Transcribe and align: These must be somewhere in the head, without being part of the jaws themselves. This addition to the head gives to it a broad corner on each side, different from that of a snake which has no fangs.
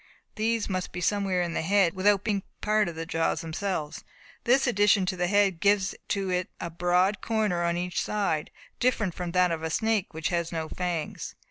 These 0.33 0.67
must 0.67 0.91
be 0.91 0.99
somewhere 0.99 1.43
in 1.43 1.53
the 1.53 1.61
head, 1.61 1.93
without 1.93 2.23
being 2.23 2.41
part 2.59 2.89
of 2.89 2.95
the 2.95 3.05
jaws 3.05 3.41
themselves. 3.41 4.03
This 4.45 4.65
addition 4.65 5.05
to 5.05 5.15
the 5.15 5.27
head 5.27 5.59
gives 5.59 5.93
to 6.07 6.31
it 6.31 6.49
a 6.59 6.71
broad 6.71 7.21
corner 7.21 7.63
on 7.63 7.77
each 7.77 8.01
side, 8.01 8.49
different 8.79 9.13
from 9.13 9.31
that 9.33 9.51
of 9.51 9.61
a 9.61 9.69
snake 9.69 10.11
which 10.11 10.29
has 10.29 10.51
no 10.51 10.67
fangs. 10.69 11.35